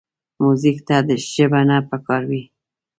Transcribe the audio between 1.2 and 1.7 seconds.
ژبه